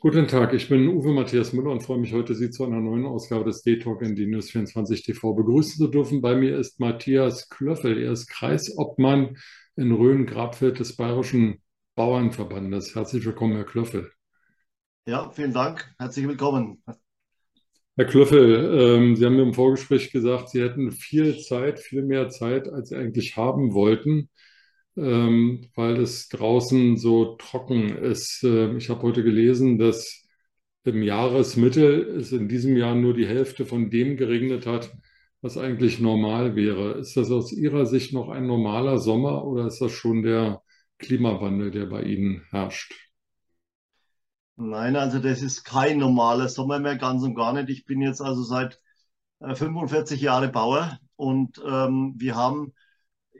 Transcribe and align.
Guten 0.00 0.28
Tag, 0.28 0.52
ich 0.52 0.68
bin 0.68 0.86
Uwe 0.86 1.12
Matthias 1.12 1.52
Müller 1.52 1.72
und 1.72 1.82
freue 1.82 1.98
mich 1.98 2.12
heute, 2.12 2.32
Sie 2.32 2.50
zu 2.50 2.64
einer 2.64 2.78
neuen 2.78 3.04
Ausgabe 3.04 3.46
des 3.46 3.62
D-Talk 3.62 4.00
in 4.02 4.14
die 4.14 4.28
News 4.28 4.48
24 4.52 5.02
TV 5.02 5.32
begrüßen 5.32 5.74
zu 5.74 5.88
dürfen. 5.88 6.20
Bei 6.20 6.36
mir 6.36 6.56
ist 6.56 6.78
Matthias 6.78 7.48
Klöffel. 7.48 8.00
Er 8.00 8.12
ist 8.12 8.28
Kreisobmann 8.28 9.38
in 9.74 9.90
Rhön-Grabfeld 9.90 10.78
des 10.78 10.94
Bayerischen 10.94 11.60
Bauernverbandes. 11.96 12.94
Herzlich 12.94 13.26
willkommen, 13.26 13.56
Herr 13.56 13.64
Klöffel. 13.64 14.12
Ja, 15.08 15.30
vielen 15.30 15.52
Dank. 15.52 15.92
Herzlich 15.98 16.28
willkommen. 16.28 16.80
Herr 17.96 18.06
Klöffel, 18.06 18.78
ähm, 18.80 19.16
Sie 19.16 19.26
haben 19.26 19.34
mir 19.34 19.42
im 19.42 19.54
Vorgespräch 19.54 20.12
gesagt, 20.12 20.50
Sie 20.50 20.62
hätten 20.62 20.92
viel 20.92 21.40
Zeit, 21.40 21.80
viel 21.80 22.04
mehr 22.04 22.28
Zeit, 22.28 22.68
als 22.68 22.90
Sie 22.90 22.96
eigentlich 22.96 23.36
haben 23.36 23.74
wollten 23.74 24.30
ähm, 24.98 25.70
weil 25.74 26.00
es 26.00 26.28
draußen 26.28 26.96
so 26.96 27.36
trocken 27.36 27.96
ist. 27.96 28.42
Äh, 28.44 28.76
ich 28.76 28.90
habe 28.90 29.02
heute 29.02 29.22
gelesen, 29.22 29.78
dass 29.78 30.26
im 30.84 31.02
Jahresmittel 31.02 32.16
es 32.18 32.32
in 32.32 32.48
diesem 32.48 32.76
Jahr 32.76 32.94
nur 32.94 33.14
die 33.14 33.26
Hälfte 33.26 33.66
von 33.66 33.90
dem 33.90 34.16
geregnet 34.16 34.66
hat, 34.66 34.90
was 35.40 35.56
eigentlich 35.56 36.00
normal 36.00 36.56
wäre. 36.56 36.92
Ist 36.98 37.16
das 37.16 37.30
aus 37.30 37.52
Ihrer 37.52 37.86
Sicht 37.86 38.12
noch 38.12 38.28
ein 38.28 38.46
normaler 38.46 38.98
Sommer 38.98 39.44
oder 39.44 39.66
ist 39.66 39.80
das 39.80 39.92
schon 39.92 40.22
der 40.22 40.62
Klimawandel, 40.98 41.70
der 41.70 41.86
bei 41.86 42.02
Ihnen 42.02 42.42
herrscht? 42.50 42.92
Nein, 44.56 44.96
also 44.96 45.20
das 45.20 45.42
ist 45.42 45.62
kein 45.62 45.98
normaler 45.98 46.48
Sommer 46.48 46.80
mehr, 46.80 46.96
ganz 46.96 47.22
und 47.22 47.36
gar 47.36 47.52
nicht. 47.52 47.68
Ich 47.68 47.84
bin 47.84 48.00
jetzt 48.00 48.20
also 48.20 48.42
seit 48.42 48.80
45 49.40 50.20
äh, 50.20 50.24
Jahren 50.24 50.50
Bauer 50.50 50.98
und 51.14 51.62
ähm, 51.64 52.14
wir 52.16 52.34
haben 52.34 52.72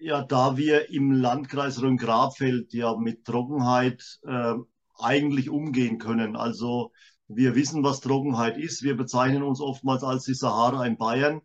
ja, 0.00 0.22
da 0.22 0.56
wir 0.56 0.91
im 0.91 1.12
Landkreis 1.12 1.80
Rhön-Grabfeld 1.82 2.72
ja 2.72 2.96
mit 2.96 3.24
Trockenheit 3.24 4.18
äh, 4.27 4.54
eigentlich 4.98 5.50
umgehen 5.50 5.98
können. 5.98 6.36
Also 6.36 6.92
wir 7.28 7.54
wissen, 7.54 7.84
was 7.84 8.00
Trockenheit 8.00 8.56
ist. 8.58 8.82
Wir 8.82 8.96
bezeichnen 8.96 9.42
uns 9.42 9.60
oftmals 9.60 10.02
als 10.02 10.24
die 10.24 10.34
Sahara 10.34 10.86
in 10.86 10.96
Bayern, 10.96 11.41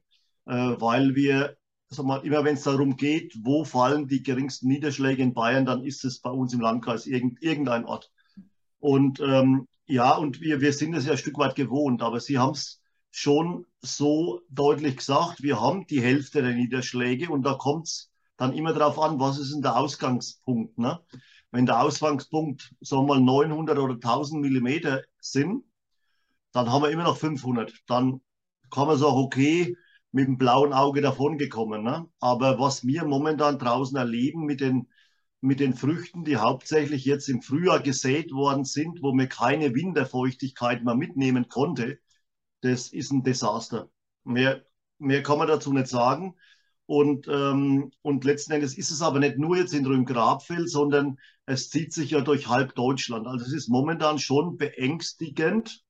äh, 0.45 0.53
weil 0.53 1.15
wir, 1.15 1.57
sag 1.89 2.05
mal, 2.05 2.25
immer 2.25 2.43
wenn 2.43 2.55
es 2.55 2.63
darum 2.63 2.95
geht, 2.95 3.35
wo 3.41 3.63
fallen 3.63 4.07
die 4.07 4.23
geringsten 4.23 4.67
Niederschläge 4.67 5.21
in 5.21 5.33
Bayern, 5.33 5.65
dann 5.65 5.83
ist 5.83 6.05
es 6.05 6.19
bei 6.19 6.31
uns 6.31 6.53
im 6.53 6.61
Landkreis 6.61 7.05
irgend, 7.05 7.41
irgendein 7.41 7.85
Ort. 7.85 8.11
Und 8.79 9.19
ähm, 9.19 9.67
ja, 9.85 10.15
und 10.15 10.41
wir, 10.41 10.61
wir 10.61 10.73
sind 10.73 10.93
es 10.93 11.05
ja 11.05 11.13
ein 11.13 11.17
Stück 11.17 11.37
weit 11.37 11.55
gewohnt, 11.55 12.01
aber 12.01 12.19
Sie 12.19 12.37
haben 12.37 12.53
es 12.53 12.81
schon 13.11 13.65
so 13.81 14.41
deutlich 14.49 14.97
gesagt, 14.97 15.43
wir 15.43 15.61
haben 15.61 15.85
die 15.87 16.01
Hälfte 16.01 16.41
der 16.41 16.53
Niederschläge 16.53 17.29
und 17.29 17.43
da 17.43 17.53
kommt 17.53 17.87
es 17.87 18.12
dann 18.37 18.53
immer 18.53 18.73
darauf 18.73 18.99
an, 18.99 19.19
was 19.19 19.39
ist 19.39 19.53
denn 19.53 19.61
der 19.61 19.77
Ausgangspunkt. 19.77 20.77
Ne? 20.77 20.99
Wenn 21.51 21.65
der 21.65 21.81
Ausgangspunkt, 21.81 22.73
sagen 22.81 23.07
wir 23.07 23.15
mal, 23.15 23.21
900 23.21 23.77
oder 23.77 23.93
1000 23.93 24.41
Millimeter 24.41 25.03
sind, 25.19 25.63
dann 26.51 26.71
haben 26.71 26.83
wir 26.83 26.89
immer 26.89 27.03
noch 27.03 27.17
500. 27.17 27.73
Dann 27.87 28.21
kann 28.71 28.87
man 28.87 28.97
sagen, 28.97 29.17
okay, 29.17 29.75
mit 30.11 30.27
dem 30.27 30.37
blauen 30.37 30.73
Auge 30.73 31.01
davongekommen. 31.01 31.83
Ne? 31.83 32.07
Aber 32.19 32.59
was 32.59 32.85
wir 32.85 33.05
momentan 33.05 33.59
draußen 33.59 33.97
erleben 33.97 34.45
mit 34.45 34.61
den, 34.61 34.87
mit 35.41 35.59
den 35.59 35.73
Früchten, 35.73 36.23
die 36.23 36.37
hauptsächlich 36.37 37.05
jetzt 37.05 37.27
im 37.29 37.41
Frühjahr 37.41 37.81
gesät 37.81 38.31
worden 38.31 38.63
sind, 38.63 39.01
wo 39.01 39.13
man 39.13 39.27
keine 39.27 39.73
Winterfeuchtigkeit 39.75 40.83
mehr 40.83 40.95
mitnehmen 40.95 41.49
konnte, 41.49 41.99
das 42.61 42.93
ist 42.93 43.11
ein 43.11 43.23
Desaster. 43.23 43.89
Mehr, 44.23 44.63
mehr 44.99 45.23
kann 45.23 45.39
man 45.39 45.47
dazu 45.47 45.73
nicht 45.73 45.87
sagen. 45.87 46.35
Und, 46.93 47.27
ähm, 47.27 47.91
und 48.03 48.23
letzten 48.23 48.51
Endes 48.51 48.77
ist 48.77 48.91
es 48.91 49.01
aber 49.01 49.17
nicht 49.17 49.39
nur 49.39 49.57
jetzt 49.57 49.73
in 49.73 49.83
Rhön-Grabfeld, 49.83 50.69
sondern 50.69 51.17
es 51.47 51.71
zieht 51.71 51.91
sich 51.91 52.11
ja 52.11 52.21
durch 52.21 52.49
halb 52.49 52.75
Deutschland. 52.75 53.25
Also 53.25 53.45
es 53.47 53.51
ist 53.51 53.67
momentan 53.67 54.19
schon 54.19 54.57
beängstigend, 54.57 55.83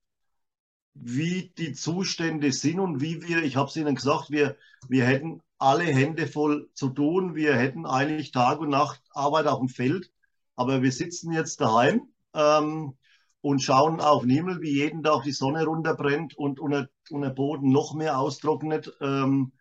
wie 0.93 1.51
die 1.57 1.73
Zustände 1.73 2.53
sind 2.53 2.79
und 2.79 3.01
wie 3.01 3.21
wir, 3.21 3.43
ich 3.43 3.57
habe 3.57 3.67
es 3.67 3.75
Ihnen 3.75 3.95
gesagt, 3.95 4.31
wir, 4.31 4.55
wir 4.87 5.03
hätten 5.03 5.41
alle 5.57 5.83
Hände 5.83 6.25
voll 6.25 6.69
zu 6.73 6.87
tun. 6.87 7.35
Wir 7.35 7.57
hätten 7.57 7.85
eigentlich 7.85 8.31
Tag 8.31 8.61
und 8.61 8.69
Nacht 8.69 9.01
Arbeit 9.11 9.47
auf 9.47 9.59
dem 9.59 9.67
Feld, 9.67 10.09
aber 10.55 10.81
wir 10.83 10.91
sitzen 10.93 11.33
jetzt 11.33 11.59
daheim 11.59 12.13
ähm, 12.33 12.97
und 13.41 13.61
schauen 13.61 13.99
auf 13.99 14.21
den 14.21 14.29
Himmel, 14.29 14.61
wie 14.61 14.71
jeden 14.71 15.03
Tag 15.03 15.23
die 15.23 15.33
Sonne 15.33 15.65
runterbrennt 15.65 16.37
und, 16.37 16.61
und, 16.61 16.71
der 16.71 17.29
Boden 17.31 17.73
noch 17.73 17.93
mehr 17.93 18.17
austrocknet. 18.17 18.93
Ähm, 19.01 19.51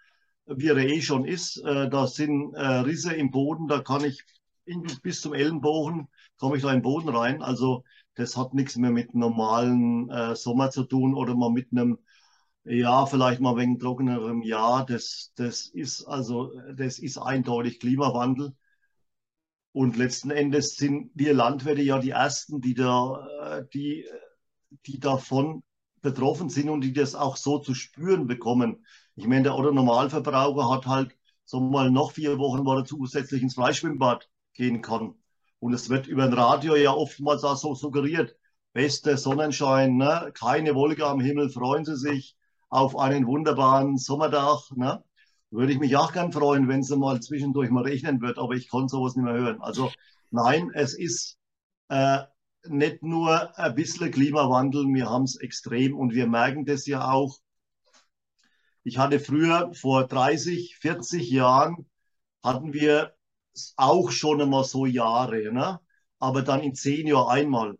wie 0.47 0.69
er 0.69 0.77
eh 0.77 1.01
schon 1.01 1.25
ist. 1.25 1.59
Äh, 1.59 1.89
da 1.89 2.07
sind 2.07 2.55
äh, 2.55 2.61
Risse 2.61 3.15
im 3.15 3.31
Boden, 3.31 3.69
da 3.69 3.81
kann 3.81 4.05
ich 4.05 4.23
bis 5.03 5.21
zum 5.21 5.35
Ellenbogen, 5.35 6.09
komme 6.39 6.57
ich 6.57 6.63
da 6.63 6.73
im 6.73 6.83
Boden 6.83 7.09
rein. 7.09 7.43
Also 7.43 7.85
das 8.15 8.37
hat 8.37 8.55
nichts 8.55 8.77
mehr 8.77 8.91
mit 8.91 9.15
normalen 9.15 10.09
äh, 10.11 10.37
Sommer 10.37 10.71
zu 10.71 10.85
tun 10.85 11.15
oder 11.15 11.35
mal 11.35 11.51
mit 11.51 11.69
einem, 11.73 11.99
ja, 12.65 13.07
vielleicht 13.07 13.41
mal 13.41 13.57
wegen 13.57 13.79
trockenerem 13.79 14.43
Jahr. 14.43 14.87
Das, 14.87 15.33
das 15.37 15.67
ist 15.67 16.05
also, 16.05 16.53
das 16.75 16.99
ist 16.99 17.19
eindeutig 17.19 17.81
Klimawandel. 17.81 18.55
Und 19.73 19.97
letzten 19.97 20.31
Endes 20.31 20.77
sind 20.77 21.11
wir 21.15 21.33
Landwirte 21.33 21.81
ja 21.81 21.99
die 21.99 22.11
Ersten, 22.11 22.61
die, 22.61 22.75
da, 22.75 23.63
die, 23.73 24.05
die 24.85 25.01
davon 25.01 25.63
betroffen 26.03 26.51
sind 26.51 26.69
und 26.69 26.83
die 26.83 26.93
das 26.93 27.15
auch 27.15 27.39
so 27.39 27.59
zu 27.59 27.75
spüren 27.75 28.27
bekommen. 28.27 28.85
Ich 29.15 29.27
meine, 29.27 29.45
der 29.45 29.57
Otto 29.57 29.73
Normalverbraucher 29.73 30.71
hat 30.71 30.87
halt 30.87 31.17
so 31.45 31.61
mal 31.61 31.91
noch 31.91 32.13
vier 32.13 32.39
Wochen, 32.39 32.65
wo 32.65 32.75
er 32.75 32.85
zusätzlich 32.85 33.43
ins 33.43 33.55
Freischwimmbad 33.55 34.29
gehen 34.55 34.81
kann. 34.81 35.15
Und 35.59 35.75
es 35.75 35.89
wird 35.89 36.07
über 36.07 36.25
ein 36.25 36.33
Radio 36.33 36.77
ja 36.77 36.93
oftmals 36.93 37.45
auch 37.45 37.57
so 37.57 37.75
suggeriert. 37.75 38.37
Bester 38.73 39.19
Sonnenschein, 39.19 39.97
ne? 39.97 40.33
keine 40.35 40.75
Wolke 40.75 41.07
am 41.07 41.21
Himmel, 41.21 41.51
freuen 41.51 41.85
Sie 41.85 41.97
sich 41.97 42.37
auf 42.71 42.97
einen 42.97 43.27
wunderbaren 43.27 43.99
Sommertag. 43.99 44.71
Ne? 44.77 45.05
Würde 45.51 45.73
ich 45.73 45.79
mich 45.79 45.95
auch 45.97 46.13
gern 46.13 46.33
freuen, 46.33 46.69
wenn 46.69 46.81
es 46.81 46.89
mal 46.89 47.21
zwischendurch 47.21 47.71
mal 47.71 47.85
regnen 47.85 48.23
wird, 48.23 48.39
aber 48.39 48.55
ich 48.55 48.71
kann 48.71 48.89
sowas 48.89 49.15
nicht 49.15 49.25
mehr 49.25 49.35
hören. 49.35 49.61
Also 49.61 49.93
nein, 50.31 50.71
es 50.73 50.95
ist 50.95 51.39
äh, 51.91 52.21
nicht 52.67 53.03
nur 53.03 53.59
ein 53.59 53.75
bisschen 53.75 54.11
Klimawandel, 54.11 54.87
wir 54.87 55.11
haben 55.11 55.25
es 55.25 55.37
extrem 55.37 55.95
und 55.95 56.15
wir 56.15 56.27
merken 56.27 56.65
das 56.65 56.87
ja 56.87 57.11
auch 57.11 57.39
ich 58.85 58.99
hatte 58.99 59.21
früher, 59.21 59.73
vor 59.75 60.07
30, 60.07 60.77
40 60.77 61.31
Jahren, 61.31 61.87
hatten 62.43 62.73
wir 62.73 63.15
auch 63.77 64.11
schon 64.11 64.41
einmal 64.41 64.65
so 64.65 64.87
Jahre, 64.87 65.53
ne? 65.53 65.81
aber 66.19 66.43
dann 66.43 66.63
in 66.63 66.75
zehn 66.75 67.07
Jahren 67.07 67.29
einmal. 67.29 67.79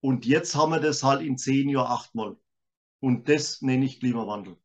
Und 0.00 0.24
jetzt 0.26 0.54
haben 0.54 0.72
wir 0.72 0.80
das 0.80 1.02
halt 1.02 1.22
in 1.22 1.36
zehn 1.36 1.68
Jahren 1.68 1.92
achtmal. 1.92 2.36
Und 3.00 3.28
das 3.28 3.62
nenne 3.62 3.84
ich 3.84 4.00
Klimawandel. 4.00 4.56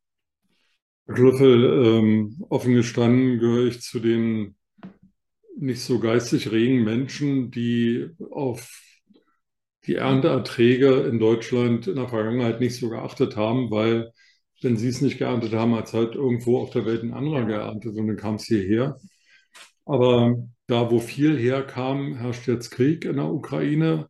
Herr 1.06 1.14
Klöffel, 1.14 1.84
ähm, 1.86 2.44
offen 2.48 2.74
gestanden 2.74 3.38
gehöre 3.38 3.66
ich 3.66 3.80
zu 3.80 4.00
den 4.00 4.56
nicht 5.58 5.80
so 5.80 6.00
geistig 6.00 6.50
regen 6.50 6.84
Menschen, 6.84 7.50
die 7.50 8.10
auf 8.30 8.82
die 9.86 9.94
Ernteerträge 9.94 11.02
in 11.02 11.18
Deutschland 11.18 11.86
in 11.86 11.96
der 11.96 12.08
Vergangenheit 12.08 12.60
nicht 12.60 12.76
so 12.76 12.90
geachtet 12.90 13.36
haben, 13.36 13.70
weil 13.70 14.12
wenn 14.62 14.76
sie 14.76 14.88
es 14.88 15.00
nicht 15.00 15.18
geerntet 15.18 15.52
haben, 15.54 15.74
es 15.74 15.92
halt 15.92 16.14
irgendwo 16.14 16.58
auf 16.60 16.70
der 16.70 16.86
Welt 16.86 17.02
ein 17.02 17.14
anderer 17.14 17.44
geerntet 17.44 17.96
und 17.96 18.06
dann 18.08 18.16
kam 18.16 18.36
es 18.36 18.44
hierher. 18.44 18.98
Aber 19.84 20.36
da, 20.66 20.90
wo 20.90 21.00
viel 21.00 21.38
herkam, 21.38 22.16
herrscht 22.16 22.48
jetzt 22.48 22.70
Krieg 22.70 23.04
in 23.04 23.16
der 23.16 23.26
Ukraine. 23.32 24.08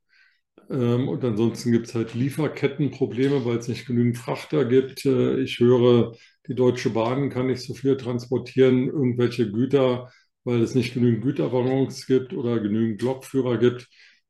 Ähm, 0.70 1.08
und 1.08 1.24
ansonsten 1.24 1.72
gibt 1.72 1.88
es 1.88 1.94
halt 1.94 2.14
Lieferkettenprobleme, 2.14 3.44
weil 3.44 3.58
es 3.58 3.68
nicht 3.68 3.86
genügend 3.86 4.18
Frachter 4.18 4.64
gibt. 4.64 5.04
Äh, 5.06 5.40
ich 5.40 5.60
höre, 5.60 6.14
die 6.48 6.54
Deutsche 6.54 6.90
Bahn 6.90 7.30
kann 7.30 7.48
nicht 7.48 7.62
so 7.62 7.74
viel 7.74 7.96
transportieren, 7.96 8.88
irgendwelche 8.88 9.50
Güter, 9.50 10.10
weil 10.44 10.62
es 10.62 10.74
nicht 10.74 10.94
genügend 10.94 11.22
Güterwaggons 11.22 12.06
gibt 12.06 12.32
oder 12.32 12.60
genügend 12.60 13.02
Lokführer 13.02 13.58
gibt. 13.58 13.88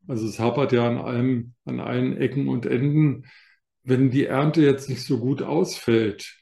Also 0.09 0.27
es 0.29 0.39
hapert 0.39 0.73
ja 0.73 0.89
an 0.89 0.99
allem, 0.99 1.55
an 1.65 1.81
allen 1.81 2.17
Ecken 2.17 2.49
und 2.49 2.67
Enden 2.67 3.25
wenn 3.87 4.11
die 4.11 4.27
Ernte 4.27 4.63
jetzt 4.63 4.89
nicht 4.91 5.05
so 5.05 5.19
gut 5.19 5.43
ausfällt, 5.43 6.37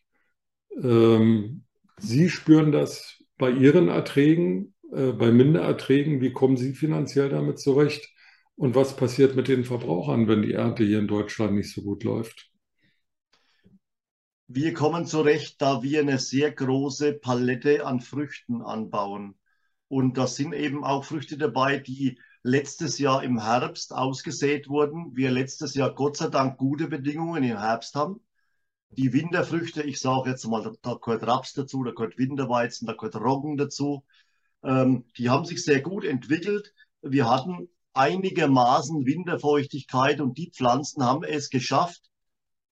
ähm, 0.83 1.65
Sie 1.99 2.29
spüren 2.31 2.73
das 2.73 3.23
bei 3.37 3.51
Ihren 3.51 3.89
Erträgen, 3.89 4.75
äh, 4.91 5.13
bei 5.13 5.31
Mindererträgen. 5.31 6.21
Wie 6.23 6.33
kommen 6.33 6.57
Sie 6.57 6.73
finanziell 6.73 7.29
damit 7.29 7.61
zurecht? 7.61 8.09
Und 8.57 8.75
was 8.75 8.97
passiert 8.97 9.37
mit 9.37 9.49
den 9.49 9.65
Verbrauchern, 9.65 10.27
wenn 10.27 10.43
die 10.43 10.55
Ernte 10.55 10.85
hier 10.85 10.99
in 10.99 11.07
Deutschland 11.07 11.55
nicht 11.55 11.73
so 11.73 11.83
gut 11.83 12.03
läuft? 12.03 12.51
Wir 14.49 14.73
kommen 14.73 15.07
zurecht, 15.07 15.61
da 15.61 15.83
wir 15.83 16.01
eine 16.01 16.19
sehr 16.19 16.51
große 16.51 17.13
Palette 17.13 17.85
an 17.85 18.01
Früchten 18.01 18.63
anbauen. 18.63 19.35
Und 19.89 20.19
da 20.19 20.27
sind 20.27 20.55
eben 20.55 20.85
auch 20.85 21.05
Früchte 21.05 21.37
dabei, 21.37 21.79
die 21.79 22.19
letztes 22.43 22.99
Jahr 22.99 23.23
im 23.23 23.41
Herbst 23.43 23.93
ausgesät 23.93 24.69
wurden. 24.69 25.17
Wir 25.17 25.31
letztes 25.31 25.75
Jahr 25.75 25.95
Gott 25.95 26.17
sei 26.17 26.29
Dank 26.29 26.59
gute 26.59 26.89
Bedingungen 26.89 27.43
im 27.43 27.59
Herbst 27.59 27.95
haben. 27.95 28.21
Die 28.91 29.13
Winterfrüchte, 29.13 29.83
ich 29.83 29.99
sage 29.99 30.31
jetzt 30.31 30.47
mal, 30.47 30.77
da 30.83 30.95
gehört 30.95 31.27
Raps 31.27 31.55
dazu, 31.55 31.83
da 31.83 31.91
gehört 31.91 32.19
Winterweizen, 32.19 32.87
da 32.87 32.93
gehört 32.93 33.17
Roggen 33.17 33.57
dazu. 33.57 34.05
Ähm, 34.63 35.05
die 35.19 35.31
haben 35.31 35.45
sich 35.45 35.65
sehr 35.65 35.81
gut 35.81 36.05
entwickelt. 36.05 36.73
Wir 37.03 37.29
hatten 37.29 37.69
einigermaßen 37.93 39.07
Winterfeuchtigkeit 39.07 40.21
und 40.21 40.39
die 40.39 40.51
Pflanzen 40.51 41.05
haben 41.05 41.25
es 41.25 41.51
geschafft. 41.51 42.03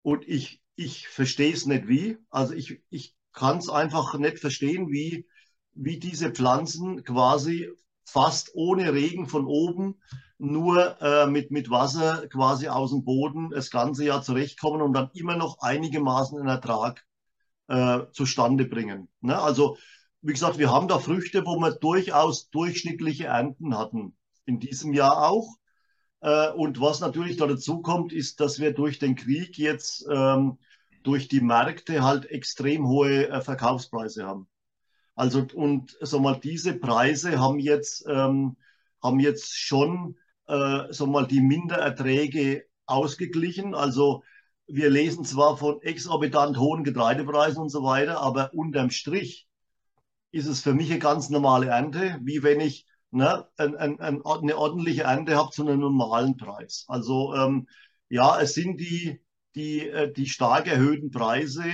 Und 0.03 0.26
ich, 0.29 0.61
ich 0.76 1.09
verstehe 1.09 1.53
es 1.53 1.67
nicht 1.67 1.88
wie. 1.88 2.19
Also 2.31 2.55
ich, 2.55 2.82
ich 2.91 3.14
kann 3.32 3.59
es 3.59 3.69
einfach 3.69 4.19
nicht 4.19 4.38
verstehen, 4.38 4.91
wie, 4.91 5.26
wie 5.74 5.98
diese 5.98 6.30
Pflanzen 6.30 7.04
quasi 7.04 7.70
fast 8.04 8.50
ohne 8.54 8.92
Regen 8.92 9.28
von 9.28 9.46
oben 9.46 10.00
nur 10.38 11.00
äh, 11.00 11.26
mit, 11.28 11.50
mit 11.50 11.70
Wasser 11.70 12.26
quasi 12.28 12.66
aus 12.69 12.90
dem 12.90 13.04
Boden 13.04 13.50
das 13.50 13.70
ganze 13.70 14.04
Jahr 14.04 14.22
zurechtkommen 14.22 14.82
und 14.82 14.92
dann 14.92 15.10
immer 15.14 15.36
noch 15.36 15.60
einigermaßen 15.60 16.38
einen 16.38 16.48
Ertrag 16.48 17.04
äh, 17.69 18.00
zustande 18.10 18.64
bringen. 18.64 19.08
Ne? 19.20 19.40
Also, 19.40 19.76
wie 20.20 20.32
gesagt, 20.32 20.58
wir 20.58 20.70
haben 20.70 20.88
da 20.88 20.98
Früchte, 20.98 21.46
wo 21.46 21.58
wir 21.58 21.72
durchaus 21.72 22.50
durchschnittliche 22.50 23.26
Ernten 23.26 23.78
hatten. 23.78 24.16
In 24.44 24.58
diesem 24.58 24.92
Jahr 24.92 25.28
auch. 25.30 25.56
Äh, 26.20 26.50
und 26.50 26.80
was 26.80 27.00
natürlich 27.00 27.36
da 27.36 27.46
dazu 27.46 27.80
kommt, 27.80 28.12
ist, 28.12 28.40
dass 28.40 28.58
wir 28.58 28.72
durch 28.75 28.98
den 28.98 29.14
Krieg 29.14 29.56
jetzt 29.58 30.04
ähm, 30.10 30.58
durch 31.04 31.28
die 31.28 31.40
Märkte 31.40 32.02
halt 32.02 32.26
extrem 32.26 32.86
hohe 32.88 33.28
äh, 33.28 33.40
Verkaufspreise 33.40 34.26
haben. 34.26 34.48
Also 35.14 35.47
und 35.55 35.97
sag 36.00 36.20
mal, 36.20 36.38
diese 36.41 36.75
Preise 36.75 37.38
haben 37.38 37.59
jetzt, 37.59 38.05
ähm, 38.09 38.56
haben 39.03 39.20
jetzt 39.20 39.55
schon 39.55 40.17
äh, 40.47 40.93
sag 40.93 41.09
mal, 41.09 41.26
die 41.26 41.41
Mindererträge 41.41 42.64
ausgeglichen. 42.87 43.75
Also 43.75 44.23
wir 44.67 44.91
lesen 44.91 45.25
zwar 45.25 45.56
von 45.56 45.81
exorbitant 45.82 46.59
hohen 46.59 46.85
Getreidepreisen 46.85 47.62
und 47.62 47.70
so 47.70 47.82
weiter, 47.82 48.20
aber 48.20 48.53
unterm 48.55 48.91
Strich 48.91 49.47
ist 50.31 50.47
es 50.47 50.61
für 50.61 50.75
mich 50.75 50.91
eine 50.91 50.99
ganz 50.99 51.29
normale 51.31 51.67
Ernte, 51.67 52.19
wie 52.23 52.43
wenn 52.43 52.61
ich 52.61 52.87
ne, 53.11 53.47
ein, 53.56 53.76
ein, 53.76 54.00
ein, 54.00 54.23
eine 54.25 54.56
ordentliche 54.56 55.03
Ernte 55.03 55.37
habe 55.37 55.50
zu 55.50 55.62
einem 55.62 55.81
normalen 55.81 56.37
Preis. 56.37 56.85
Also 56.88 57.35
ähm, 57.35 57.69
ja, 58.09 58.41
es 58.41 58.55
sind 58.55 58.81
die, 58.81 59.20
die, 59.55 59.88
äh, 59.88 60.12
die 60.12 60.29
stark 60.29 60.67
erhöhten 60.69 61.11
Preise, 61.11 61.64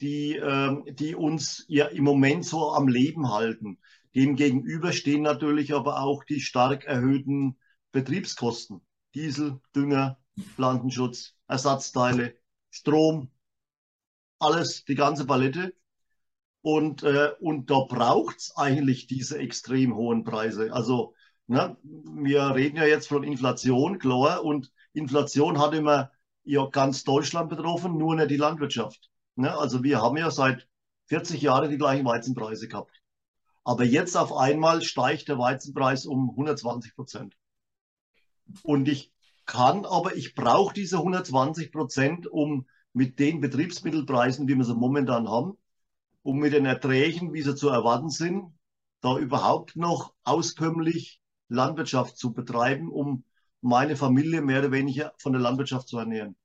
die, 0.00 0.36
ähm, 0.36 0.84
die 0.88 1.14
uns 1.14 1.64
ja 1.68 1.86
im 1.86 2.04
Moment 2.04 2.44
so 2.44 2.72
am 2.72 2.88
Leben 2.88 3.30
halten. 3.32 3.78
Dem 4.14 4.36
gegenüber 4.36 4.92
stehen 4.92 5.22
natürlich 5.22 5.74
aber 5.74 6.02
auch 6.02 6.24
die 6.24 6.40
stark 6.40 6.84
erhöhten 6.84 7.58
Betriebskosten. 7.92 8.80
Diesel, 9.14 9.60
Dünger, 9.74 10.18
Pflanzenschutz, 10.54 11.34
Ersatzteile, 11.46 12.34
Strom, 12.70 13.30
alles, 14.38 14.84
die 14.84 14.94
ganze 14.94 15.26
Palette. 15.26 15.74
Und, 16.60 17.02
äh, 17.02 17.30
und 17.40 17.70
da 17.70 17.80
braucht 17.80 18.36
es 18.38 18.52
eigentlich 18.56 19.06
diese 19.06 19.38
extrem 19.38 19.94
hohen 19.94 20.24
Preise. 20.24 20.72
Also 20.72 21.14
ne, 21.46 21.76
wir 21.82 22.54
reden 22.54 22.76
ja 22.76 22.84
jetzt 22.84 23.08
von 23.08 23.24
Inflation, 23.24 23.98
klar, 23.98 24.44
und 24.44 24.72
Inflation 24.92 25.58
hat 25.58 25.74
immer 25.74 26.10
ja 26.44 26.66
ganz 26.66 27.04
Deutschland 27.04 27.50
betroffen, 27.50 27.96
nur 27.96 28.16
nicht 28.16 28.30
die 28.30 28.36
Landwirtschaft. 28.36 29.10
Ne? 29.38 29.56
Also 29.56 29.82
wir 29.84 30.02
haben 30.02 30.16
ja 30.16 30.30
seit 30.30 30.68
40 31.06 31.40
Jahren 31.40 31.70
die 31.70 31.78
gleichen 31.78 32.04
Weizenpreise 32.04 32.68
gehabt. 32.68 33.00
Aber 33.64 33.84
jetzt 33.84 34.16
auf 34.16 34.34
einmal 34.34 34.82
steigt 34.82 35.28
der 35.28 35.38
Weizenpreis 35.38 36.06
um 36.06 36.30
120 36.30 36.94
Prozent. 36.94 37.36
Und 38.62 38.88
ich 38.88 39.12
kann, 39.46 39.84
aber 39.84 40.16
ich 40.16 40.34
brauche 40.34 40.74
diese 40.74 40.98
120 40.98 41.70
Prozent, 41.70 42.26
um 42.26 42.66
mit 42.92 43.18
den 43.18 43.40
Betriebsmittelpreisen, 43.40 44.48
wie 44.48 44.56
wir 44.56 44.64
sie 44.64 44.74
momentan 44.74 45.28
haben, 45.28 45.56
um 46.22 46.38
mit 46.38 46.52
den 46.52 46.66
Erträgen, 46.66 47.32
wie 47.32 47.42
sie 47.42 47.54
zu 47.54 47.68
erwarten 47.68 48.10
sind, 48.10 48.52
da 49.00 49.18
überhaupt 49.18 49.76
noch 49.76 50.14
auskömmlich 50.24 51.20
Landwirtschaft 51.48 52.16
zu 52.16 52.32
betreiben, 52.32 52.90
um 52.90 53.24
meine 53.60 53.96
Familie 53.96 54.40
mehr 54.40 54.60
oder 54.60 54.72
weniger 54.72 55.14
von 55.18 55.32
der 55.32 55.42
Landwirtschaft 55.42 55.88
zu 55.88 55.98
ernähren. 55.98 56.36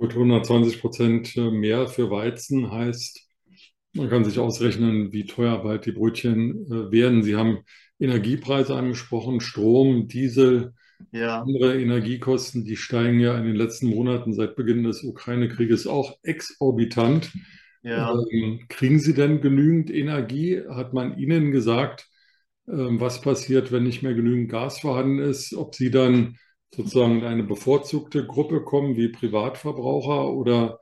Gut, 0.00 0.14
120 0.14 0.80
Prozent 0.80 1.36
mehr 1.36 1.86
für 1.86 2.10
Weizen 2.10 2.72
heißt, 2.72 3.28
man 3.92 4.08
kann 4.08 4.24
sich 4.24 4.38
ausrechnen, 4.38 5.12
wie 5.12 5.26
teuer 5.26 5.62
bald 5.62 5.84
die 5.84 5.92
Brötchen 5.92 6.64
äh, 6.72 6.90
werden. 6.90 7.22
Sie 7.22 7.36
haben 7.36 7.58
Energiepreise 7.98 8.74
angesprochen, 8.74 9.40
Strom, 9.40 10.08
Diesel, 10.08 10.72
ja. 11.12 11.42
andere 11.42 11.78
Energiekosten, 11.78 12.64
die 12.64 12.76
steigen 12.76 13.20
ja 13.20 13.36
in 13.36 13.44
den 13.44 13.56
letzten 13.56 13.88
Monaten 13.88 14.32
seit 14.32 14.56
Beginn 14.56 14.84
des 14.84 15.04
Ukraine-Krieges 15.04 15.86
auch 15.86 16.16
exorbitant. 16.22 17.30
Ja. 17.82 18.14
Ähm, 18.32 18.60
kriegen 18.70 19.00
Sie 19.00 19.12
denn 19.12 19.42
genügend 19.42 19.90
Energie? 19.90 20.62
Hat 20.66 20.94
man 20.94 21.18
Ihnen 21.18 21.50
gesagt, 21.50 22.08
ähm, 22.66 23.00
was 23.00 23.20
passiert, 23.20 23.70
wenn 23.70 23.82
nicht 23.82 24.02
mehr 24.02 24.14
genügend 24.14 24.50
Gas 24.50 24.80
vorhanden 24.80 25.18
ist? 25.18 25.52
Ob 25.54 25.74
Sie 25.74 25.90
dann 25.90 26.38
sozusagen 26.74 27.18
in 27.18 27.24
eine 27.24 27.42
bevorzugte 27.42 28.26
Gruppe 28.26 28.62
kommen 28.62 28.96
wie 28.96 29.08
Privatverbraucher 29.08 30.32
oder 30.32 30.80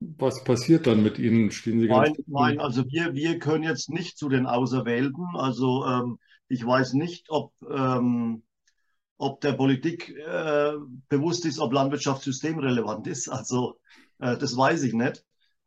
was 0.00 0.44
passiert 0.44 0.86
dann 0.86 1.02
mit 1.02 1.18
Ihnen? 1.18 1.50
Stehen 1.50 1.80
Sie 1.80 1.88
ganz 1.88 2.10
nein, 2.10 2.24
nein, 2.26 2.60
also 2.60 2.84
wir, 2.86 3.14
wir 3.14 3.38
können 3.38 3.64
jetzt 3.64 3.90
nicht 3.90 4.16
zu 4.16 4.28
den 4.28 4.46
Auserwählten. 4.46 5.26
Also 5.34 5.84
ähm, 5.86 6.18
ich 6.48 6.64
weiß 6.64 6.92
nicht, 6.94 7.30
ob, 7.30 7.52
ähm, 7.68 8.44
ob 9.16 9.40
der 9.40 9.54
Politik 9.54 10.10
äh, 10.10 10.74
bewusst 11.08 11.44
ist, 11.46 11.58
ob 11.58 11.72
Landwirtschaft 11.72 12.22
systemrelevant 12.22 13.08
ist. 13.08 13.28
Also 13.28 13.80
äh, 14.18 14.36
das 14.36 14.56
weiß 14.56 14.84
ich 14.84 14.94
nicht. 14.94 15.24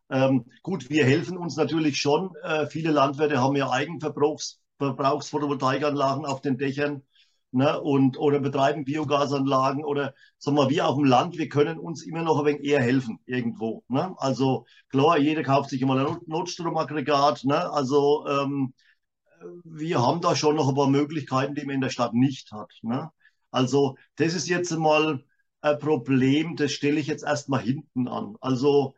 Ähm, 0.09 0.45
gut, 0.61 0.89
wir 0.89 1.05
helfen 1.05 1.37
uns 1.37 1.55
natürlich 1.55 1.97
schon. 1.97 2.31
Äh, 2.43 2.67
viele 2.67 2.91
Landwirte 2.91 3.39
haben 3.39 3.55
ja 3.55 3.69
Eigenverbrauchsphotovoltaikanlagen 3.69 6.25
auf 6.25 6.41
den 6.41 6.57
Dächern 6.57 7.03
ne, 7.51 7.79
und, 7.81 8.17
oder 8.17 8.39
betreiben 8.39 8.85
Biogasanlagen 8.85 9.83
oder 9.83 10.13
sagen 10.37 10.57
wir, 10.57 10.69
wir 10.69 10.87
auf 10.87 10.95
dem 10.95 11.05
Land, 11.05 11.37
wir 11.37 11.49
können 11.49 11.77
uns 11.77 12.03
immer 12.03 12.23
noch 12.23 12.39
ein 12.39 12.45
wenig 12.45 12.63
eher 12.63 12.81
helfen 12.81 13.19
irgendwo. 13.25 13.83
Ne? 13.87 14.13
Also 14.17 14.65
klar, 14.89 15.17
jeder 15.17 15.43
kauft 15.43 15.69
sich 15.69 15.81
immer 15.81 15.95
ein 15.95 16.17
Notstromaggregat. 16.27 17.43
Ne? 17.45 17.71
Also 17.71 18.25
ähm, 18.27 18.73
wir 19.63 20.01
haben 20.01 20.21
da 20.21 20.35
schon 20.35 20.55
noch 20.55 20.69
ein 20.69 20.75
paar 20.75 20.89
Möglichkeiten, 20.89 21.55
die 21.55 21.65
man 21.65 21.75
in 21.75 21.81
der 21.81 21.89
Stadt 21.89 22.13
nicht 22.13 22.51
hat. 22.51 22.71
Ne? 22.81 23.11
Also 23.51 23.97
das 24.15 24.33
ist 24.33 24.47
jetzt 24.47 24.71
mal 24.71 25.23
ein 25.61 25.79
Problem, 25.79 26.55
das 26.55 26.71
stelle 26.71 26.99
ich 26.99 27.07
jetzt 27.07 27.23
erstmal 27.23 27.61
hinten 27.61 28.07
an. 28.07 28.35
Also 28.41 28.95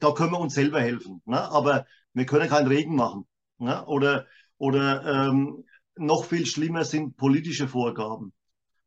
da 0.00 0.12
können 0.12 0.32
wir 0.32 0.40
uns 0.40 0.54
selber 0.54 0.80
helfen. 0.80 1.22
Ne? 1.24 1.40
Aber 1.50 1.86
wir 2.12 2.26
können 2.26 2.48
keinen 2.48 2.68
Regen 2.68 2.94
machen. 2.94 3.26
Ne? 3.58 3.84
Oder, 3.86 4.26
oder 4.58 5.28
ähm, 5.28 5.64
noch 5.98 6.24
viel 6.24 6.46
schlimmer 6.46 6.84
sind 6.84 7.16
politische 7.16 7.68
Vorgaben. 7.68 8.32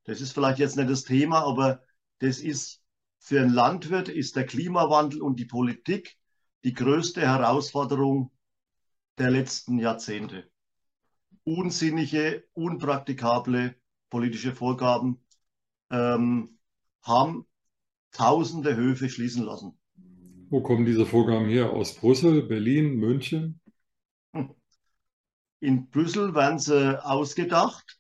Das 0.06 0.22
ist 0.22 0.34
vielleicht 0.34 0.60
jetzt 0.60 0.78
nicht 0.78 0.90
das 0.90 1.04
Thema, 1.04 1.44
aber 1.44 1.84
das 2.20 2.40
ist 2.40 2.82
für 3.20 3.40
einen 3.42 3.54
Landwirt 3.54 4.10
ist 4.10 4.36
der 4.36 4.46
Klimawandel 4.46 5.22
und 5.22 5.40
die 5.40 5.46
Politik 5.46 6.18
die 6.64 6.74
größte 6.74 7.22
Herausforderung 7.22 8.32
der 9.18 9.32
letzten 9.32 9.78
Jahrzehnte. 9.78 10.50
Unsinnige, 11.44 12.44
unpraktikable 12.54 13.76
politische 14.10 14.54
Vorgaben 14.54 15.24
ähm, 15.90 16.58
haben 17.04 17.46
tausende 18.12 18.76
Höfe 18.76 19.10
schließen 19.10 19.44
lassen. 19.44 19.78
Wo 20.50 20.62
kommen 20.62 20.86
diese 20.86 21.06
Vorgaben 21.06 21.48
her? 21.48 21.72
Aus 21.72 21.96
Brüssel, 21.96 22.44
Berlin, 22.44 22.96
München? 22.96 23.60
In 25.62 25.90
Brüssel 25.92 26.34
werden 26.34 26.58
sie 26.58 27.04
ausgedacht. 27.06 28.00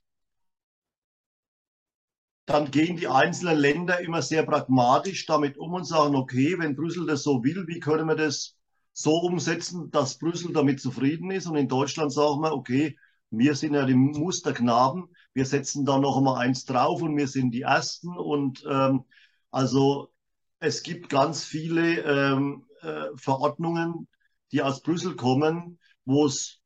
Dann 2.48 2.72
gehen 2.72 2.98
die 2.98 3.08
einzelnen 3.08 3.58
Länder 3.58 4.00
immer 4.02 4.24
sehr 4.24 4.44
pragmatisch 4.44 5.28
damit 5.28 5.58
um 5.58 5.74
und 5.74 5.86
sagen, 5.86 6.16
okay, 6.16 6.58
wenn 6.58 6.76
Brüssel 6.76 7.06
das 7.06 7.22
so 7.22 7.44
will, 7.44 7.68
wie 7.68 7.80
können 7.80 8.08
wir 8.08 8.16
das 8.16 8.58
so 8.94 9.14
umsetzen, 9.20 9.92
dass 9.92 10.18
Brüssel 10.18 10.54
damit 10.54 10.82
zufrieden 10.82 11.30
ist? 11.30 11.46
Und 11.46 11.56
in 11.56 11.68
Deutschland 11.68 12.12
sagen 12.12 12.42
wir, 12.42 12.52
okay, 12.52 12.98
wir 13.30 13.56
sind 13.56 13.76
ja 13.76 13.86
die 13.86 13.94
Musterknaben, 13.94 15.16
wir 15.34 15.46
setzen 15.46 15.86
da 15.86 16.00
noch 16.00 16.20
mal 16.20 16.40
eins 16.40 16.66
drauf 16.66 17.04
und 17.04 17.16
wir 17.16 17.28
sind 17.28 17.52
die 17.52 17.62
Ersten. 17.62 18.18
Und 18.18 18.66
ähm, 18.68 19.06
also 19.52 20.12
es 20.60 20.82
gibt 20.82 21.10
ganz 21.10 21.46
viele 21.46 22.00
ähm, 22.02 22.66
äh, 22.82 23.06
Verordnungen, 23.16 24.08
die 24.52 24.64
aus 24.64 24.82
Brüssel 24.82 25.16
kommen, 25.16 25.78
wo 26.06 26.26
es 26.26 26.61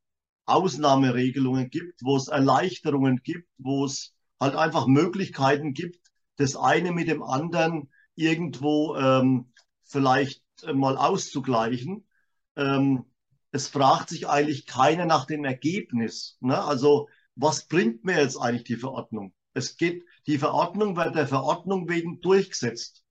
Ausnahmeregelungen 0.45 1.69
gibt, 1.69 2.01
wo 2.03 2.17
es 2.17 2.27
Erleichterungen 2.27 3.21
gibt, 3.23 3.49
wo 3.57 3.85
es 3.85 4.13
halt 4.39 4.55
einfach 4.55 4.87
Möglichkeiten 4.87 5.73
gibt, 5.73 5.99
das 6.37 6.55
eine 6.55 6.91
mit 6.91 7.07
dem 7.07 7.23
anderen 7.23 7.89
irgendwo 8.15 8.95
ähm, 8.95 9.51
vielleicht 9.83 10.43
mal 10.73 10.97
auszugleichen. 10.97 12.07
Ähm, 12.55 13.05
es 13.51 13.67
fragt 13.67 14.09
sich 14.09 14.27
eigentlich 14.27 14.65
keiner 14.65 15.05
nach 15.05 15.25
dem 15.25 15.45
Ergebnis. 15.45 16.37
Ne? 16.41 16.61
Also 16.61 17.07
was 17.35 17.67
bringt 17.67 18.03
mir 18.03 18.19
jetzt 18.19 18.37
eigentlich 18.37 18.65
die 18.65 18.77
Verordnung? 18.77 19.33
Es 19.53 19.77
geht, 19.77 20.05
die 20.27 20.37
Verordnung 20.37 20.97
wird 20.97 21.15
der 21.15 21.27
Verordnung 21.27 21.89
wegen 21.89 22.21
durchgesetzt, 22.21 23.03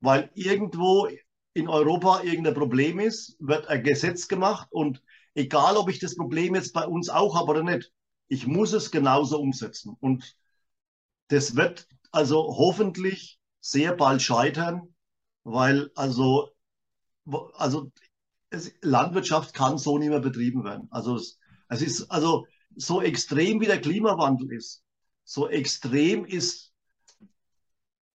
weil 0.00 0.30
irgendwo 0.34 1.08
in 1.52 1.68
Europa 1.68 2.22
irgendein 2.22 2.54
Problem 2.54 3.00
ist, 3.00 3.36
wird 3.40 3.66
ein 3.68 3.82
Gesetz 3.82 4.28
gemacht 4.28 4.68
und 4.70 5.02
egal 5.34 5.76
ob 5.76 5.88
ich 5.88 5.98
das 5.98 6.16
Problem 6.16 6.54
jetzt 6.54 6.72
bei 6.72 6.86
uns 6.86 7.08
auch 7.08 7.34
habe 7.36 7.50
oder 7.50 7.62
nicht, 7.62 7.92
ich 8.28 8.46
muss 8.46 8.72
es 8.72 8.90
genauso 8.90 9.40
umsetzen. 9.40 9.96
Und 10.00 10.36
das 11.28 11.56
wird 11.56 11.86
also 12.12 12.56
hoffentlich 12.56 13.40
sehr 13.60 13.94
bald 13.94 14.22
scheitern, 14.22 14.94
weil 15.44 15.90
also, 15.94 16.50
also 17.54 17.90
es, 18.50 18.72
Landwirtschaft 18.82 19.54
kann 19.54 19.78
so 19.78 19.98
nicht 19.98 20.08
mehr 20.08 20.20
betrieben 20.20 20.64
werden. 20.64 20.88
Also 20.90 21.16
es, 21.16 21.38
es 21.68 21.82
ist 21.82 22.10
also 22.10 22.46
so 22.76 23.00
extrem 23.02 23.60
wie 23.60 23.66
der 23.66 23.80
Klimawandel 23.80 24.52
ist, 24.52 24.82
so 25.24 25.48
extrem 25.48 26.24
ist, 26.24 26.72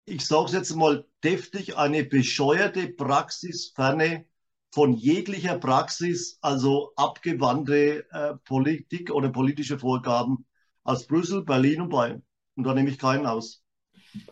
ich 0.06 0.26
sage 0.26 0.46
es 0.46 0.52
jetzt 0.54 0.76
mal 0.76 1.06
deftig, 1.24 1.78
eine 1.78 2.04
bescheuerte 2.04 2.88
Praxis 2.90 3.72
ferne 3.76 4.26
von 4.72 4.94
jeglicher 4.94 5.58
Praxis, 5.58 6.38
also 6.42 6.94
abgewandte 6.96 8.06
äh, 8.12 8.36
Politik 8.46 9.12
oder 9.12 9.30
politische 9.30 9.80
Vorgaben 9.80 10.46
aus 10.84 11.08
Brüssel, 11.08 11.44
Berlin 11.44 11.82
und 11.82 11.90
Bayern. 11.90 12.24
Und 12.56 12.64
da 12.66 12.74
nehme 12.74 12.90
ich 12.90 12.98
keinen 12.98 13.26
aus. 13.26 13.64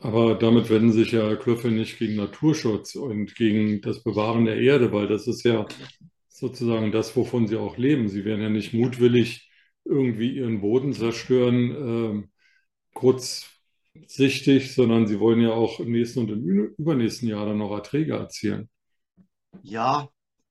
Aber 0.01 0.35
damit 0.35 0.69
wenden 0.69 0.91
sich 0.91 1.11
ja 1.11 1.35
Klöffel 1.35 1.71
nicht 1.71 1.97
gegen 1.99 2.15
Naturschutz 2.15 2.95
und 2.95 3.35
gegen 3.35 3.81
das 3.81 4.03
Bewahren 4.03 4.45
der 4.45 4.57
Erde, 4.57 4.91
weil 4.91 5.07
das 5.07 5.27
ist 5.27 5.43
ja 5.43 5.65
sozusagen 6.27 6.91
das, 6.91 7.15
wovon 7.15 7.47
sie 7.47 7.57
auch 7.57 7.77
leben. 7.77 8.09
Sie 8.09 8.25
werden 8.25 8.41
ja 8.41 8.49
nicht 8.49 8.73
mutwillig 8.73 9.49
irgendwie 9.85 10.35
ihren 10.37 10.61
Boden 10.61 10.93
zerstören, 10.93 12.23
äh, 12.23 12.27
kurzsichtig, 12.93 14.73
sondern 14.75 15.07
sie 15.07 15.19
wollen 15.19 15.41
ja 15.41 15.51
auch 15.51 15.79
im 15.79 15.91
nächsten 15.91 16.19
und 16.21 16.31
im 16.31 16.73
übernächsten 16.77 17.29
Jahr 17.29 17.45
dann 17.45 17.57
noch 17.57 17.71
Erträge 17.71 18.13
erzielen. 18.13 18.69
Ja, 19.61 20.09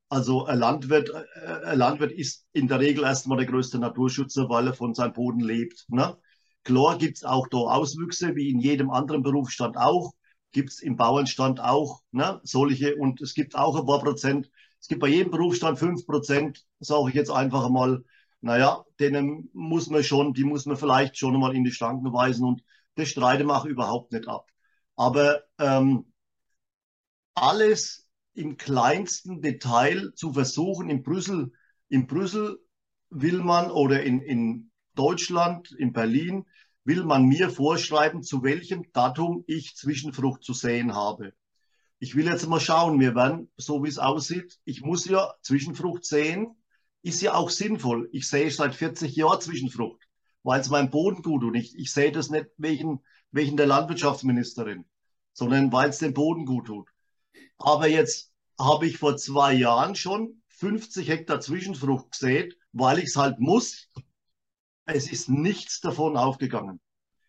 also 0.08 0.46
ein 0.46 0.58
Landwirt, 0.58 1.10
äh, 1.10 1.64
ein 1.66 1.78
Landwirt 1.78 2.12
ist 2.12 2.46
in 2.52 2.68
der 2.68 2.80
Regel 2.80 3.04
erstmal 3.04 3.38
der 3.38 3.46
größte 3.46 3.78
Naturschützer, 3.78 4.48
weil 4.48 4.68
er 4.68 4.74
von 4.74 4.94
seinem 4.94 5.12
Boden 5.12 5.40
lebt. 5.40 5.84
Ne? 5.88 6.16
Klar 6.64 6.98
gibt 6.98 7.18
es 7.18 7.24
auch 7.24 7.48
da 7.48 7.58
Auswüchse, 7.58 8.34
wie 8.34 8.50
in 8.50 8.60
jedem 8.60 8.90
anderen 8.90 9.22
Berufsstand 9.22 9.76
auch, 9.76 10.12
gibt 10.52 10.70
es 10.70 10.80
im 10.80 10.96
Bauernstand 10.96 11.60
auch 11.60 12.02
ne, 12.10 12.40
solche 12.42 12.96
und 12.96 13.20
es 13.20 13.34
gibt 13.34 13.54
auch 13.54 13.78
ein 13.78 13.86
paar 13.86 14.00
Prozent. 14.00 14.50
Es 14.80 14.88
gibt 14.88 15.00
bei 15.00 15.08
jedem 15.08 15.30
Berufsstand 15.30 15.78
fünf 15.78 16.06
Prozent, 16.06 16.64
sage 16.80 17.08
ich 17.10 17.14
jetzt 17.14 17.30
einfach 17.30 17.68
mal, 17.68 18.04
naja, 18.40 18.84
denen 19.00 19.50
muss 19.52 19.90
man 19.90 20.04
schon, 20.04 20.32
die 20.32 20.44
muss 20.44 20.66
man 20.66 20.76
vielleicht 20.76 21.18
schon 21.18 21.38
mal 21.38 21.54
in 21.54 21.64
die 21.64 21.72
Schranken 21.72 22.12
weisen 22.12 22.44
und 22.44 22.62
das 22.94 23.08
streite 23.08 23.44
ich 23.44 23.64
überhaupt 23.64 24.12
nicht 24.12 24.28
ab. 24.28 24.48
Aber 24.96 25.42
ähm, 25.58 26.12
alles 27.34 28.07
im 28.38 28.56
kleinsten 28.56 29.42
Detail 29.42 30.12
zu 30.14 30.32
versuchen, 30.32 30.88
in 30.88 31.02
Brüssel, 31.02 31.52
in 31.88 32.06
Brüssel 32.06 32.58
will 33.10 33.42
man 33.42 33.70
oder 33.70 34.04
in, 34.04 34.20
in 34.20 34.70
Deutschland, 34.94 35.72
in 35.72 35.92
Berlin, 35.92 36.46
will 36.84 37.04
man 37.04 37.24
mir 37.24 37.50
vorschreiben, 37.50 38.22
zu 38.22 38.44
welchem 38.44 38.90
Datum 38.92 39.42
ich 39.48 39.74
Zwischenfrucht 39.74 40.44
zu 40.44 40.54
sehen 40.54 40.94
habe. 40.94 41.34
Ich 41.98 42.14
will 42.14 42.26
jetzt 42.26 42.48
mal 42.48 42.60
schauen, 42.60 43.00
wir 43.00 43.16
werden, 43.16 43.50
so 43.56 43.82
wie 43.82 43.88
es 43.88 43.98
aussieht, 43.98 44.60
ich 44.64 44.82
muss 44.82 45.04
ja 45.04 45.34
Zwischenfrucht 45.42 46.04
sehen, 46.04 46.54
ist 47.02 47.20
ja 47.20 47.34
auch 47.34 47.50
sinnvoll. 47.50 48.08
Ich 48.12 48.28
sehe 48.28 48.50
seit 48.52 48.74
40 48.74 49.16
Jahren 49.16 49.40
Zwischenfrucht, 49.40 50.00
weil 50.44 50.60
es 50.60 50.70
meinem 50.70 50.90
Boden 50.90 51.22
gut 51.22 51.42
tut. 51.42 51.56
Ich, 51.56 51.76
ich 51.76 51.92
sehe 51.92 52.12
das 52.12 52.30
nicht 52.30 52.46
wegen, 52.56 53.00
wegen 53.32 53.56
der 53.56 53.66
Landwirtschaftsministerin, 53.66 54.84
sondern 55.32 55.72
weil 55.72 55.90
es 55.90 55.98
dem 55.98 56.14
Boden 56.14 56.46
gut 56.46 56.66
tut. 56.66 56.88
Aber 57.58 57.88
jetzt 57.88 58.32
habe 58.58 58.86
ich 58.86 58.98
vor 58.98 59.16
zwei 59.16 59.52
Jahren 59.52 59.94
schon 59.94 60.42
50 60.48 61.08
Hektar 61.08 61.40
Zwischenfrucht 61.40 62.12
gesät, 62.12 62.56
weil 62.72 62.98
ich 62.98 63.06
es 63.06 63.16
halt 63.16 63.38
muss, 63.38 63.88
es 64.86 65.10
ist 65.10 65.28
nichts 65.28 65.80
davon 65.80 66.16
aufgegangen. 66.16 66.80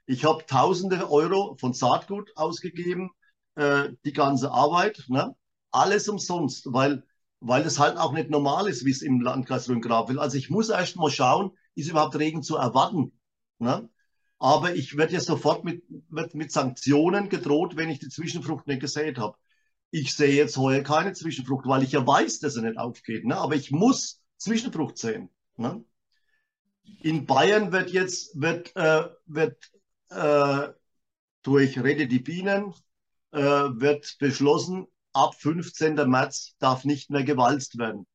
Ich 0.06 0.26
habe 0.26 0.46
tausende 0.46 1.12
Euro 1.12 1.56
von 1.60 1.74
Saatgut 1.74 2.36
ausgegeben, 2.36 3.12
äh, 3.56 3.90
die 4.06 4.14
ganze 4.14 4.52
Arbeit, 4.52 5.06
ne? 5.08 5.36
alles 5.72 6.10
umsonst, 6.10 6.66
weil, 6.72 7.04
weil 7.40 7.64
es 7.64 7.78
halt 7.78 7.98
auch 7.98 8.14
nicht 8.14 8.30
normal 8.30 8.68
ist, 8.68 8.86
wie 8.86 8.92
es 8.92 9.02
im 9.02 9.22
Landkreis 9.22 9.70
Rhön-Grab 9.70 10.10
will. 10.10 10.20
Also 10.20 10.38
ich 10.38 10.50
muss 10.50 10.70
erst 10.70 10.96
mal 10.96 11.12
schauen, 11.12 11.52
ist 11.76 11.90
überhaupt 11.90 12.18
Regen 12.18 12.42
zu 12.42 12.56
erwarten. 12.56 13.12
Ne? 13.60 13.90
Aber 14.40 14.74
ich 14.74 14.98
werde 14.98 15.14
ja 15.14 15.20
sofort 15.20 15.64
mit, 15.64 15.84
mit, 16.10 16.34
mit 16.34 16.52
Sanktionen 16.52 17.30
gedroht, 17.30 17.76
wenn 17.76 17.90
ich 17.90 18.00
die 18.00 18.10
Zwischenfrucht 18.10 18.66
nicht 18.68 18.82
gesät 18.82 19.18
habe. 19.18 19.38
Ich 19.91 20.13
sehe 20.13 20.36
jetzt 20.36 20.58
heuer 20.58 20.81
keine 20.81 21.13
Zwischenfrucht, 21.13 21.65
weil 21.65 21.84
ich 21.84 21.93
ja 21.93 22.05
weiß, 22.05 22.39
dass 22.39 22.55
er 22.55 22.63
nicht 22.63 22.77
aufgeht. 22.77 23.25
Ne? 23.25 23.36
Aber 23.38 23.55
ich 23.55 23.72
muss 23.72 24.22
Zwischenfrucht 24.38 24.98
sehen. 24.98 25.29
Ne? 25.58 25.84
In 27.01 27.25
Bayern 27.25 27.72
wird 27.72 27.91
jetzt 27.91 28.39
wird, 28.39 28.75
äh, 28.75 29.10
wird 29.25 29.72
äh, 30.10 30.69
durch 31.43 31.81
Rede 31.81 32.08
die 32.08 32.19
Bienen 32.19 32.74
äh, 33.31 33.39
wird 33.39 34.17
beschlossen, 34.19 34.88
ab 35.13 35.36
15. 35.36 35.96
März 36.10 36.55
darf 36.60 36.86
nicht 36.86 37.10
mehr 37.10 37.24
gewalzt 37.24 37.77
werden. 37.77 38.05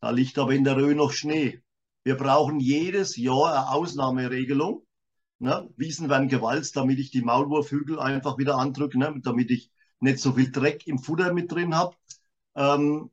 Da 0.00 0.10
liegt 0.10 0.38
aber 0.38 0.52
in 0.52 0.64
der 0.64 0.76
Rhön 0.76 0.96
noch 0.96 1.12
Schnee. 1.12 1.62
Wir 2.02 2.16
brauchen 2.16 2.60
jedes 2.60 3.16
Jahr 3.16 3.52
eine 3.52 3.70
Ausnahmeregelung. 3.70 4.86
Ne? 5.38 5.68
Wiesen 5.76 6.08
werden 6.08 6.28
gewalzt, 6.28 6.76
damit 6.76 6.98
ich 6.98 7.10
die 7.10 7.22
Maulwurfhügel 7.22 7.98
einfach 7.98 8.38
wieder 8.38 8.56
andrücke, 8.56 8.98
ne? 8.98 9.14
damit 9.22 9.50
ich 9.50 9.70
nicht 10.04 10.20
so 10.20 10.32
viel 10.34 10.52
Dreck 10.52 10.86
im 10.86 10.98
Futter 10.98 11.32
mit 11.32 11.50
drin 11.52 11.74
habe. 11.74 11.96
Ähm, 12.54 13.10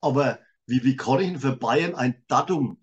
aber 0.00 0.38
wie, 0.66 0.82
wie 0.84 0.96
kann 0.96 1.20
ich 1.20 1.30
denn 1.32 1.40
für 1.40 1.56
Bayern 1.56 1.94
ein 1.94 2.24
Datum 2.28 2.78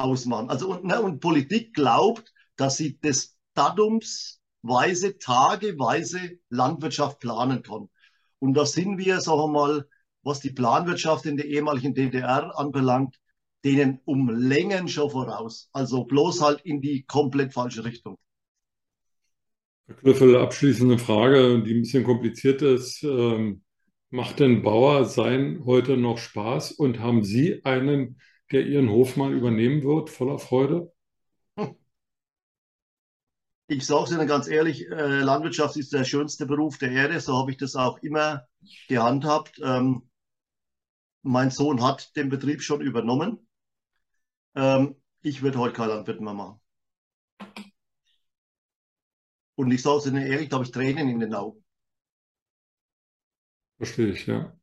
ausmachen. 0.00 0.50
Also 0.50 0.70
und, 0.72 0.84
ne, 0.84 1.00
und 1.00 1.20
Politik 1.20 1.74
glaubt, 1.74 2.32
dass 2.56 2.76
sie 2.76 2.98
das 3.00 3.36
datumsweise, 3.54 5.18
tageweise 5.18 6.38
Landwirtschaft 6.48 7.20
planen 7.20 7.62
kann. 7.62 7.88
Und 8.38 8.54
da 8.54 8.64
sind 8.66 8.98
wir, 8.98 9.20
sagen 9.20 9.38
wir 9.40 9.48
mal, 9.48 9.88
was 10.22 10.40
die 10.40 10.50
Planwirtschaft 10.50 11.26
in 11.26 11.36
der 11.36 11.46
ehemaligen 11.46 11.94
DDR 11.94 12.58
anbelangt, 12.58 13.16
denen 13.64 14.00
um 14.04 14.30
Längen 14.30 14.88
schon 14.88 15.10
voraus. 15.10 15.68
Also 15.72 16.04
bloß 16.04 16.40
halt 16.40 16.62
in 16.62 16.80
die 16.80 17.04
komplett 17.04 17.52
falsche 17.52 17.84
Richtung. 17.84 18.18
Knüffel, 19.96 20.36
abschließende 20.36 20.98
Frage, 20.98 21.62
die 21.62 21.74
ein 21.74 21.82
bisschen 21.82 22.04
kompliziert 22.04 22.62
ist. 22.62 23.02
Ähm, 23.02 23.62
macht 24.10 24.40
denn 24.40 24.62
Bauer 24.62 25.04
sein 25.04 25.62
heute 25.64 25.96
noch 25.96 26.18
Spaß 26.18 26.72
und 26.72 27.00
haben 27.00 27.22
Sie 27.24 27.64
einen 27.64 28.20
der 28.52 28.66
Ihren 28.66 28.90
Hof 28.90 29.16
mal 29.16 29.32
übernehmen 29.32 29.82
wird, 29.82 30.10
voller 30.10 30.38
Freude? 30.38 30.92
Ich 33.68 33.86
sage 33.86 34.04
es 34.04 34.10
Ihnen 34.10 34.26
ganz 34.26 34.48
ehrlich, 34.48 34.90
äh, 34.90 35.20
Landwirtschaft 35.20 35.76
ist 35.76 35.92
der 35.92 36.02
schönste 36.02 36.44
Beruf 36.44 36.78
der 36.78 36.90
Erde, 36.90 37.20
so 37.20 37.36
habe 37.36 37.52
ich 37.52 37.56
das 37.56 37.76
auch 37.76 37.98
immer 37.98 38.48
gehandhabt. 38.88 39.60
Ähm, 39.62 40.10
mein 41.22 41.50
Sohn 41.50 41.80
hat 41.80 42.16
den 42.16 42.30
Betrieb 42.30 42.62
schon 42.62 42.80
übernommen. 42.80 43.46
Ähm, 44.56 44.96
ich 45.22 45.42
würde 45.42 45.58
heute 45.58 45.74
kein 45.74 45.88
Landwirt 45.88 46.20
mehr 46.20 46.34
machen. 46.34 46.60
Und 49.60 49.70
ich 49.72 49.82
sage 49.82 49.98
es 49.98 50.06
Ihnen 50.06 50.22
ehrlich, 50.22 50.48
da 50.48 50.56
habe 50.56 50.64
ich 50.64 50.70
Tränen 50.70 51.10
in 51.10 51.20
den 51.20 51.34
Augen. 51.34 51.62
Verstehe 53.76 54.06
ich, 54.06 54.26
ja. 54.26 54.56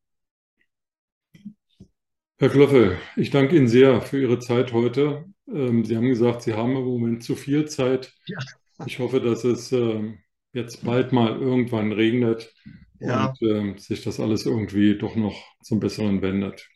Herr 2.39 2.49
Klöffel, 2.49 2.97
ich 3.15 3.29
danke 3.29 3.55
Ihnen 3.55 3.67
sehr 3.67 4.01
für 4.01 4.19
Ihre 4.19 4.39
Zeit 4.39 4.73
heute. 4.73 5.25
Ähm, 5.47 5.85
Sie 5.85 5.95
haben 5.95 6.07
gesagt, 6.07 6.41
Sie 6.41 6.55
haben 6.55 6.75
im 6.75 6.83
Moment 6.83 7.23
zu 7.23 7.35
viel 7.35 7.67
Zeit. 7.67 8.11
Ja. 8.25 8.39
Ich 8.87 8.97
hoffe, 8.97 9.21
dass 9.21 9.43
es 9.43 9.71
ähm, 9.71 10.17
jetzt 10.51 10.83
bald 10.83 11.11
mal 11.11 11.39
irgendwann 11.39 11.91
regnet 11.91 12.51
ja. 12.99 13.27
und 13.27 13.41
ähm, 13.43 13.77
sich 13.77 14.03
das 14.03 14.19
alles 14.19 14.47
irgendwie 14.47 14.97
doch 14.97 15.15
noch 15.15 15.39
zum 15.61 15.79
Besseren 15.79 16.23
wendet. 16.23 16.67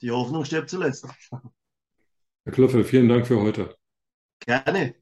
Die 0.00 0.10
Hoffnung 0.10 0.46
stirbt 0.46 0.70
zuletzt. 0.70 1.06
Herr 1.30 2.52
Klöffel, 2.52 2.82
vielen 2.84 3.10
Dank 3.10 3.26
für 3.26 3.42
heute. 3.42 3.76
Gerne. 4.46 4.94